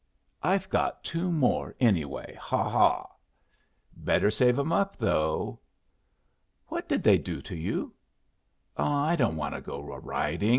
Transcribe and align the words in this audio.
"I've 0.41 0.67
got 0.67 1.03
two 1.03 1.31
more, 1.31 1.75
anyway. 1.79 2.33
Ha 2.41 2.67
ha!" 2.67 3.07
"Better 3.95 4.31
save 4.31 4.57
'em 4.57 4.71
up, 4.71 4.97
though." 4.97 5.59
"What 6.69 6.89
did 6.89 7.03
they 7.03 7.19
do 7.19 7.39
to 7.43 7.55
you? 7.55 7.93
Ah, 8.75 9.05
I 9.05 9.15
don't 9.15 9.37
want 9.37 9.53
to 9.53 9.61
go 9.61 9.93
a 9.93 9.99
riding. 9.99 10.49